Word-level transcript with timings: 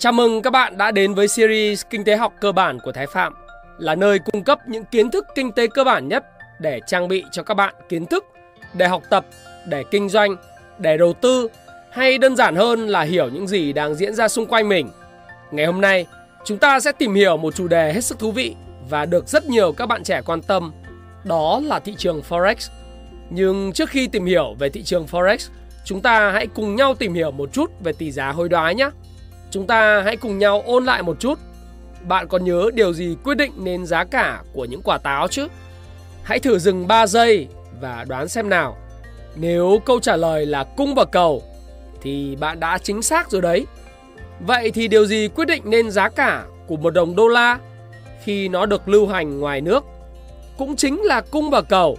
Chào 0.00 0.12
mừng 0.12 0.42
các 0.42 0.50
bạn 0.50 0.78
đã 0.78 0.90
đến 0.90 1.14
với 1.14 1.28
series 1.28 1.82
Kinh 1.90 2.04
tế 2.04 2.16
học 2.16 2.34
cơ 2.40 2.52
bản 2.52 2.78
của 2.80 2.92
Thái 2.92 3.06
Phạm, 3.06 3.34
là 3.78 3.94
nơi 3.94 4.18
cung 4.18 4.44
cấp 4.44 4.58
những 4.68 4.84
kiến 4.84 5.10
thức 5.10 5.26
kinh 5.34 5.52
tế 5.52 5.66
cơ 5.66 5.84
bản 5.84 6.08
nhất 6.08 6.24
để 6.60 6.80
trang 6.86 7.08
bị 7.08 7.24
cho 7.32 7.42
các 7.42 7.54
bạn 7.54 7.74
kiến 7.88 8.06
thức 8.06 8.24
để 8.74 8.88
học 8.88 9.02
tập, 9.10 9.26
để 9.66 9.84
kinh 9.90 10.08
doanh, 10.08 10.36
để 10.78 10.96
đầu 10.96 11.12
tư 11.12 11.48
hay 11.90 12.18
đơn 12.18 12.36
giản 12.36 12.56
hơn 12.56 12.88
là 12.88 13.02
hiểu 13.02 13.28
những 13.28 13.46
gì 13.46 13.72
đang 13.72 13.94
diễn 13.94 14.14
ra 14.14 14.28
xung 14.28 14.46
quanh 14.46 14.68
mình. 14.68 14.90
Ngày 15.50 15.66
hôm 15.66 15.80
nay, 15.80 16.06
chúng 16.44 16.58
ta 16.58 16.80
sẽ 16.80 16.92
tìm 16.92 17.14
hiểu 17.14 17.36
một 17.36 17.54
chủ 17.54 17.68
đề 17.68 17.92
hết 17.92 18.04
sức 18.04 18.18
thú 18.18 18.32
vị 18.32 18.54
và 18.90 19.04
được 19.04 19.28
rất 19.28 19.46
nhiều 19.46 19.72
các 19.72 19.86
bạn 19.86 20.02
trẻ 20.02 20.22
quan 20.26 20.42
tâm, 20.42 20.72
đó 21.24 21.60
là 21.64 21.78
thị 21.78 21.94
trường 21.98 22.22
Forex. 22.28 22.70
Nhưng 23.30 23.72
trước 23.72 23.90
khi 23.90 24.06
tìm 24.06 24.26
hiểu 24.26 24.54
về 24.58 24.68
thị 24.68 24.82
trường 24.82 25.06
Forex, 25.06 25.48
chúng 25.84 26.00
ta 26.00 26.30
hãy 26.30 26.46
cùng 26.46 26.76
nhau 26.76 26.94
tìm 26.94 27.14
hiểu 27.14 27.30
một 27.30 27.52
chút 27.52 27.70
về 27.80 27.92
tỷ 27.92 28.10
giá 28.10 28.32
hối 28.32 28.48
đoái 28.48 28.74
nhé. 28.74 28.90
Chúng 29.50 29.66
ta 29.66 30.02
hãy 30.04 30.16
cùng 30.16 30.38
nhau 30.38 30.62
ôn 30.66 30.84
lại 30.84 31.02
một 31.02 31.16
chút. 31.20 31.38
Bạn 32.08 32.28
còn 32.28 32.44
nhớ 32.44 32.70
điều 32.74 32.92
gì 32.92 33.16
quyết 33.24 33.34
định 33.34 33.52
nên 33.56 33.86
giá 33.86 34.04
cả 34.04 34.42
của 34.52 34.64
những 34.64 34.82
quả 34.82 34.98
táo 34.98 35.28
chứ? 35.28 35.46
Hãy 36.22 36.38
thử 36.38 36.58
dừng 36.58 36.86
3 36.86 37.06
giây 37.06 37.48
và 37.80 38.04
đoán 38.08 38.28
xem 38.28 38.48
nào. 38.48 38.76
Nếu 39.36 39.78
câu 39.86 40.00
trả 40.00 40.16
lời 40.16 40.46
là 40.46 40.64
cung 40.64 40.94
và 40.94 41.04
cầu 41.04 41.42
thì 42.02 42.36
bạn 42.36 42.60
đã 42.60 42.78
chính 42.78 43.02
xác 43.02 43.30
rồi 43.30 43.42
đấy. 43.42 43.66
Vậy 44.40 44.70
thì 44.70 44.88
điều 44.88 45.06
gì 45.06 45.28
quyết 45.34 45.44
định 45.44 45.62
nên 45.64 45.90
giá 45.90 46.08
cả 46.08 46.44
của 46.66 46.76
một 46.76 46.90
đồng 46.90 47.16
đô 47.16 47.28
la 47.28 47.58
khi 48.24 48.48
nó 48.48 48.66
được 48.66 48.88
lưu 48.88 49.06
hành 49.06 49.40
ngoài 49.40 49.60
nước? 49.60 49.84
Cũng 50.58 50.76
chính 50.76 51.02
là 51.02 51.20
cung 51.20 51.50
và 51.50 51.62
cầu. 51.62 51.98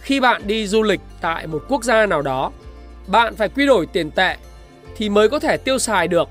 Khi 0.00 0.20
bạn 0.20 0.42
đi 0.44 0.66
du 0.66 0.82
lịch 0.82 1.00
tại 1.20 1.46
một 1.46 1.64
quốc 1.68 1.84
gia 1.84 2.06
nào 2.06 2.22
đó, 2.22 2.52
bạn 3.06 3.36
phải 3.36 3.48
quy 3.48 3.66
đổi 3.66 3.86
tiền 3.86 4.10
tệ 4.10 4.36
thì 4.96 5.08
mới 5.08 5.28
có 5.28 5.38
thể 5.38 5.56
tiêu 5.56 5.78
xài 5.78 6.08
được 6.08 6.28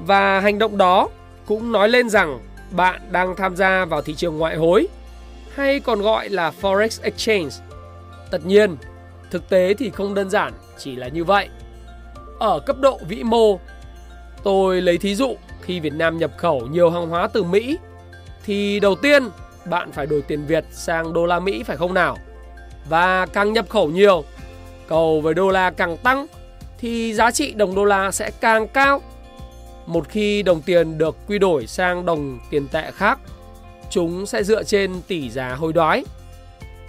và 0.00 0.40
hành 0.40 0.58
động 0.58 0.78
đó 0.78 1.08
cũng 1.46 1.72
nói 1.72 1.88
lên 1.88 2.08
rằng 2.08 2.40
bạn 2.70 3.00
đang 3.10 3.36
tham 3.36 3.56
gia 3.56 3.84
vào 3.84 4.02
thị 4.02 4.14
trường 4.14 4.38
ngoại 4.38 4.56
hối 4.56 4.88
hay 5.54 5.80
còn 5.80 6.02
gọi 6.02 6.28
là 6.28 6.52
forex 6.60 7.02
exchange. 7.02 7.50
Tất 8.30 8.46
nhiên, 8.46 8.76
thực 9.30 9.48
tế 9.48 9.74
thì 9.74 9.90
không 9.90 10.14
đơn 10.14 10.30
giản 10.30 10.52
chỉ 10.78 10.96
là 10.96 11.08
như 11.08 11.24
vậy. 11.24 11.48
Ở 12.38 12.60
cấp 12.60 12.76
độ 12.80 13.00
vĩ 13.08 13.22
mô, 13.22 13.58
tôi 14.42 14.80
lấy 14.80 14.98
thí 14.98 15.14
dụ 15.14 15.36
khi 15.62 15.80
Việt 15.80 15.94
Nam 15.94 16.18
nhập 16.18 16.30
khẩu 16.36 16.60
nhiều 16.66 16.90
hàng 16.90 17.08
hóa 17.08 17.28
từ 17.32 17.42
Mỹ 17.42 17.78
thì 18.44 18.80
đầu 18.80 18.94
tiên 18.94 19.22
bạn 19.64 19.92
phải 19.92 20.06
đổi 20.06 20.22
tiền 20.22 20.46
Việt 20.46 20.64
sang 20.70 21.12
đô 21.12 21.26
la 21.26 21.40
Mỹ 21.40 21.62
phải 21.62 21.76
không 21.76 21.94
nào? 21.94 22.16
Và 22.88 23.26
càng 23.26 23.52
nhập 23.52 23.68
khẩu 23.68 23.90
nhiều, 23.90 24.24
cầu 24.88 25.20
với 25.20 25.34
đô 25.34 25.50
la 25.50 25.70
càng 25.70 25.96
tăng 25.96 26.26
thì 26.78 27.14
giá 27.14 27.30
trị 27.30 27.52
đồng 27.52 27.74
đô 27.74 27.84
la 27.84 28.10
sẽ 28.10 28.30
càng 28.40 28.68
cao 28.68 29.00
một 29.88 30.08
khi 30.08 30.42
đồng 30.42 30.62
tiền 30.62 30.98
được 30.98 31.16
quy 31.26 31.38
đổi 31.38 31.66
sang 31.66 32.06
đồng 32.06 32.38
tiền 32.50 32.68
tệ 32.68 32.90
khác, 32.90 33.18
chúng 33.90 34.26
sẽ 34.26 34.42
dựa 34.42 34.62
trên 34.62 35.00
tỷ 35.08 35.30
giá 35.30 35.54
hối 35.54 35.72
đoái. 35.72 36.04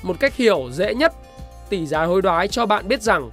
Một 0.03 0.19
cách 0.19 0.35
hiểu 0.35 0.69
dễ 0.71 0.93
nhất, 0.93 1.13
tỷ 1.69 1.85
giá 1.85 2.03
hối 2.03 2.21
đoái 2.21 2.47
cho 2.47 2.65
bạn 2.65 2.87
biết 2.87 3.01
rằng 3.01 3.29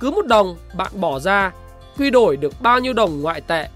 cứ 0.00 0.10
một 0.10 0.26
đồng 0.26 0.56
bạn 0.76 0.90
bỏ 0.94 1.18
ra 1.18 1.52
quy 1.98 2.10
đổi 2.10 2.36
được 2.36 2.54
bao 2.60 2.80
nhiêu 2.80 2.92
đồng 2.92 3.20
ngoại 3.20 3.40
tệ. 3.40 3.68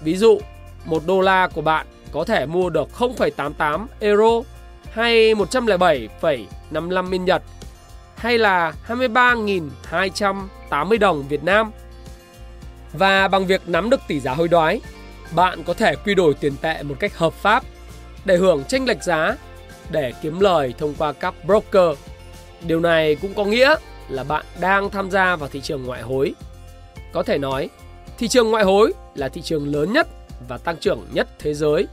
Ví 0.00 0.16
dụ, 0.16 0.38
một 0.84 1.02
đô 1.06 1.20
la 1.20 1.48
của 1.54 1.62
bạn 1.62 1.86
có 2.12 2.24
thể 2.24 2.46
mua 2.46 2.70
được 2.70 2.88
0,88 2.98 3.86
euro 4.00 4.42
hay 4.90 5.34
107,55 5.34 7.12
yên 7.12 7.24
Nhật 7.24 7.42
hay 8.16 8.38
là 8.38 8.72
23.280 8.88 10.98
đồng 10.98 11.28
Việt 11.28 11.44
Nam 11.44 11.70
và 12.92 13.28
bằng 13.28 13.46
việc 13.46 13.68
nắm 13.68 13.90
được 13.90 14.00
tỷ 14.08 14.20
giá 14.20 14.34
hối 14.34 14.48
đoái, 14.48 14.80
bạn 15.34 15.64
có 15.64 15.74
thể 15.74 15.94
quy 15.96 16.14
đổi 16.14 16.34
tiền 16.34 16.52
tệ 16.60 16.82
một 16.82 16.94
cách 17.00 17.18
hợp 17.18 17.32
pháp 17.32 17.64
để 18.24 18.36
hưởng 18.36 18.64
tranh 18.64 18.84
lệch 18.84 19.02
giá 19.02 19.36
để 19.90 20.12
kiếm 20.22 20.40
lời 20.40 20.74
thông 20.78 20.94
qua 20.98 21.12
các 21.12 21.34
broker. 21.44 21.98
Điều 22.62 22.80
này 22.80 23.14
cũng 23.14 23.34
có 23.34 23.44
nghĩa 23.44 23.74
là 24.08 24.24
bạn 24.24 24.44
đang 24.60 24.90
tham 24.90 25.10
gia 25.10 25.36
vào 25.36 25.48
thị 25.48 25.60
trường 25.60 25.84
ngoại 25.84 26.02
hối. 26.02 26.34
Có 27.12 27.22
thể 27.22 27.38
nói, 27.38 27.68
thị 28.18 28.28
trường 28.28 28.50
ngoại 28.50 28.64
hối 28.64 28.92
là 29.14 29.28
thị 29.28 29.42
trường 29.42 29.72
lớn 29.74 29.92
nhất 29.92 30.08
và 30.48 30.58
tăng 30.58 30.76
trưởng 30.76 31.06
nhất 31.12 31.28
thế 31.38 31.54
giới. 31.54 31.86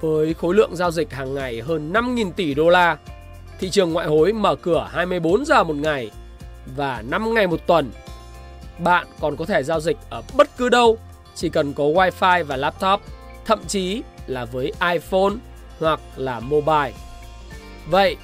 Với 0.00 0.34
khối 0.34 0.54
lượng 0.54 0.76
giao 0.76 0.90
dịch 0.90 1.12
hàng 1.12 1.34
ngày 1.34 1.60
hơn 1.60 1.92
5.000 1.92 2.32
tỷ 2.32 2.54
đô 2.54 2.68
la, 2.68 2.96
thị 3.60 3.70
trường 3.70 3.92
ngoại 3.92 4.06
hối 4.06 4.32
mở 4.32 4.56
cửa 4.56 4.88
24 4.92 5.44
giờ 5.44 5.64
một 5.64 5.76
ngày 5.76 6.10
và 6.76 7.02
5 7.08 7.34
ngày 7.34 7.46
một 7.46 7.66
tuần 7.66 7.90
bạn 8.84 9.06
còn 9.20 9.36
có 9.36 9.44
thể 9.44 9.62
giao 9.62 9.80
dịch 9.80 9.96
ở 10.10 10.22
bất 10.36 10.56
cứ 10.56 10.68
đâu, 10.68 10.98
chỉ 11.34 11.48
cần 11.48 11.72
có 11.72 11.84
wifi 11.84 12.44
và 12.44 12.56
laptop, 12.56 13.00
thậm 13.44 13.58
chí 13.68 14.02
là 14.26 14.44
với 14.44 14.72
iPhone 14.92 15.32
hoặc 15.78 16.00
là 16.16 16.40
mobile. 16.40 16.92
Vậy, 17.88 18.16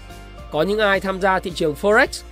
có 0.53 0.62
những 0.62 0.78
ai 0.78 1.00
tham 1.00 1.21
gia 1.21 1.39
thị 1.39 1.53
trường 1.55 1.75
Forex? 1.83 2.22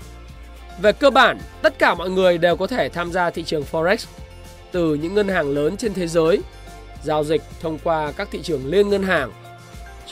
Về 0.80 0.92
cơ 0.92 1.10
bản, 1.10 1.38
tất 1.62 1.78
cả 1.78 1.94
mọi 1.94 2.10
người 2.10 2.38
đều 2.38 2.56
có 2.56 2.66
thể 2.66 2.88
tham 2.88 3.12
gia 3.12 3.30
thị 3.30 3.42
trường 3.42 3.64
Forex, 3.72 4.06
từ 4.72 4.94
những 4.94 5.14
ngân 5.14 5.28
hàng 5.28 5.50
lớn 5.50 5.76
trên 5.76 5.94
thế 5.94 6.06
giới, 6.06 6.40
giao 7.02 7.24
dịch 7.24 7.42
thông 7.60 7.78
qua 7.84 8.12
các 8.12 8.28
thị 8.30 8.42
trường 8.42 8.66
liên 8.66 8.88
ngân 8.88 9.02
hàng, 9.02 9.32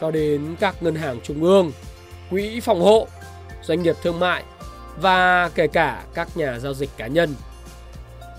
cho 0.01 0.11
đến 0.11 0.57
các 0.61 0.83
ngân 0.83 0.95
hàng 0.95 1.21
trung 1.23 1.43
ương, 1.45 1.73
quỹ 2.31 2.61
phòng 2.61 2.81
hộ, 2.81 3.09
doanh 3.63 3.83
nghiệp 3.83 3.97
thương 4.03 4.21
mại 4.21 4.43
và 4.97 5.51
kể 5.55 5.67
cả 5.67 6.03
các 6.15 6.37
nhà 6.37 6.59
giao 6.59 6.75
dịch 6.75 6.91
cá 6.97 7.07
nhân. 7.07 7.35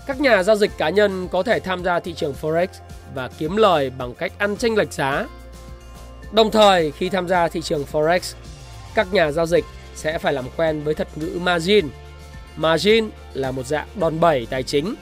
Các 0.06 0.20
nhà 0.20 0.42
giao 0.42 0.56
dịch 0.56 0.70
cá 0.78 0.88
nhân 0.88 1.28
có 1.28 1.42
thể 1.42 1.60
tham 1.60 1.84
gia 1.84 2.00
thị 2.00 2.14
trường 2.14 2.34
Forex 2.42 2.66
và 3.14 3.28
kiếm 3.38 3.56
lời 3.56 3.90
bằng 3.98 4.14
cách 4.14 4.32
ăn 4.38 4.56
chênh 4.56 4.76
lệch 4.76 4.92
giá. 4.92 5.26
Đồng 6.32 6.50
thời 6.50 6.90
khi 6.90 7.08
tham 7.08 7.28
gia 7.28 7.48
thị 7.48 7.60
trường 7.62 7.84
Forex, 7.92 8.34
các 8.94 9.12
nhà 9.12 9.30
giao 9.30 9.46
dịch 9.46 9.64
sẽ 9.94 10.18
phải 10.18 10.32
làm 10.32 10.44
quen 10.56 10.82
với 10.84 10.94
thuật 10.94 11.18
ngữ 11.18 11.38
margin. 11.42 11.88
Margin 12.56 13.10
là 13.34 13.50
một 13.50 13.66
dạng 13.66 13.88
đòn 13.94 14.20
bẩy 14.20 14.46
tài 14.50 14.62
chính. 14.62 14.94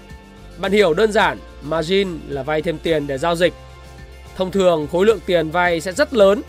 Bạn 0.59 0.73
hiểu 0.73 0.95
đơn 0.95 1.13
giản, 1.13 1.39
margin 1.63 2.21
là 2.29 2.43
vay 2.43 2.63
thêm 2.63 2.79
tiền 2.79 3.07
để 3.07 3.19
giao 3.19 3.37
dịch. 3.37 3.55
Thông 4.37 4.51
thường 4.51 4.87
khối 4.93 5.07
lượng 5.07 5.21
tiền 5.27 5.51
vay 5.51 5.81
sẽ 5.81 5.93
rất 5.93 6.15
lớn. 6.15 6.43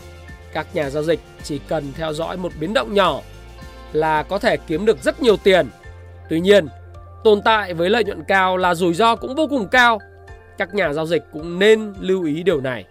Các 0.52 0.66
nhà 0.74 0.90
giao 0.90 1.02
dịch 1.02 1.20
chỉ 1.42 1.60
cần 1.68 1.92
theo 1.96 2.12
dõi 2.12 2.36
một 2.36 2.52
biến 2.60 2.74
động 2.74 2.94
nhỏ 2.94 3.20
là 3.92 4.22
có 4.22 4.38
thể 4.38 4.56
kiếm 4.56 4.86
được 4.86 5.02
rất 5.02 5.22
nhiều 5.22 5.36
tiền. 5.36 5.68
Tuy 6.30 6.40
nhiên, 6.40 6.66
Tồn 7.24 7.42
tại 7.42 7.74
với 7.74 7.90
lợi 7.90 8.04
nhuận 8.04 8.24
cao 8.24 8.56
là 8.56 8.74
rủi 8.74 8.94
ro 8.94 9.16
cũng 9.16 9.34
vô 9.34 9.46
cùng 9.46 9.68
cao. 9.68 9.98
Các 10.58 10.74
nhà 10.74 10.92
giao 10.92 11.06
dịch 11.06 11.22
cũng 11.32 11.58
nên 11.58 11.94
lưu 12.00 12.24
ý 12.24 12.42
điều 12.42 12.60
này. 12.60 12.84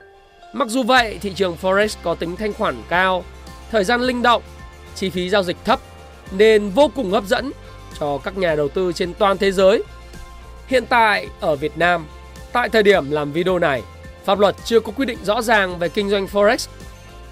Mặc 0.53 0.67
dù 0.67 0.83
vậy, 0.83 1.17
thị 1.21 1.33
trường 1.33 1.57
Forex 1.61 1.95
có 2.03 2.15
tính 2.15 2.35
thanh 2.35 2.53
khoản 2.53 2.75
cao, 2.89 3.23
thời 3.71 3.83
gian 3.83 4.01
linh 4.01 4.21
động, 4.21 4.43
chi 4.95 5.09
phí 5.09 5.29
giao 5.29 5.43
dịch 5.43 5.57
thấp 5.65 5.79
nên 6.31 6.69
vô 6.69 6.91
cùng 6.95 7.11
hấp 7.11 7.23
dẫn 7.25 7.51
cho 7.99 8.17
các 8.17 8.37
nhà 8.37 8.55
đầu 8.55 8.69
tư 8.69 8.91
trên 8.93 9.13
toàn 9.13 9.37
thế 9.37 9.51
giới. 9.51 9.83
Hiện 10.67 10.85
tại 10.85 11.27
ở 11.39 11.55
Việt 11.55 11.77
Nam, 11.77 12.05
tại 12.53 12.69
thời 12.69 12.83
điểm 12.83 13.11
làm 13.11 13.31
video 13.31 13.59
này, 13.59 13.81
pháp 14.25 14.39
luật 14.39 14.55
chưa 14.65 14.79
có 14.79 14.91
quy 14.91 15.05
định 15.05 15.17
rõ 15.23 15.41
ràng 15.41 15.79
về 15.79 15.89
kinh 15.89 16.09
doanh 16.09 16.25
Forex. 16.25 16.67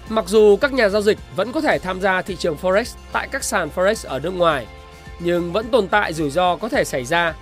Mặc 0.08 0.24
dù 0.28 0.56
các 0.60 0.72
nhà 0.72 0.88
giao 0.88 1.02
dịch 1.02 1.18
vẫn 1.36 1.52
có 1.52 1.60
thể 1.60 1.78
tham 1.78 2.00
gia 2.00 2.22
thị 2.22 2.36
trường 2.36 2.56
Forex 2.62 2.94
tại 3.12 3.28
các 3.32 3.44
sàn 3.44 3.68
Forex 3.74 4.08
ở 4.08 4.18
nước 4.18 4.30
ngoài, 4.30 4.66
nhưng 5.18 5.52
vẫn 5.52 5.68
tồn 5.68 5.88
tại 5.88 6.12
rủi 6.12 6.30
ro 6.30 6.56
có 6.56 6.68
thể 6.68 6.84
xảy 6.84 7.04
ra. 7.04 7.34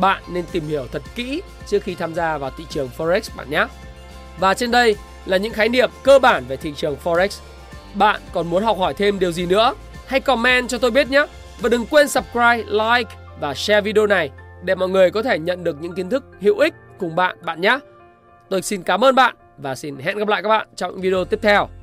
Bạn 0.00 0.22
nên 0.28 0.44
tìm 0.52 0.66
hiểu 0.68 0.86
thật 0.92 1.02
kỹ 1.14 1.42
trước 1.66 1.82
khi 1.82 1.94
tham 1.94 2.14
gia 2.14 2.38
vào 2.38 2.50
thị 2.58 2.64
trường 2.70 2.88
Forex 2.98 3.20
bạn 3.36 3.50
nhé. 3.50 3.66
Và 4.38 4.54
trên 4.54 4.70
đây 4.70 4.96
là 5.26 5.36
những 5.36 5.52
khái 5.52 5.68
niệm 5.68 5.90
cơ 6.02 6.18
bản 6.18 6.44
về 6.48 6.56
thị 6.56 6.72
trường 6.76 6.96
Forex. 7.04 7.40
Bạn 7.94 8.20
còn 8.32 8.50
muốn 8.50 8.62
học 8.62 8.78
hỏi 8.78 8.94
thêm 8.94 9.18
điều 9.18 9.32
gì 9.32 9.46
nữa? 9.46 9.74
Hãy 10.06 10.20
comment 10.20 10.68
cho 10.68 10.78
tôi 10.78 10.90
biết 10.90 11.10
nhé. 11.10 11.26
Và 11.60 11.68
đừng 11.68 11.86
quên 11.86 12.08
subscribe, 12.08 12.62
like 12.70 13.16
và 13.40 13.54
share 13.54 13.80
video 13.80 14.06
này 14.06 14.30
để 14.62 14.74
mọi 14.74 14.88
người 14.88 15.10
có 15.10 15.22
thể 15.22 15.38
nhận 15.38 15.64
được 15.64 15.76
những 15.80 15.94
kiến 15.94 16.10
thức 16.10 16.24
hữu 16.40 16.58
ích 16.58 16.74
cùng 16.98 17.16
bạn 17.16 17.36
bạn 17.42 17.60
nhé. 17.60 17.78
Tôi 18.50 18.62
xin 18.62 18.82
cảm 18.82 19.04
ơn 19.04 19.14
bạn 19.14 19.36
và 19.58 19.74
xin 19.74 19.96
hẹn 19.96 20.18
gặp 20.18 20.28
lại 20.28 20.42
các 20.42 20.48
bạn 20.48 20.68
trong 20.76 21.00
video 21.00 21.24
tiếp 21.24 21.38
theo. 21.42 21.81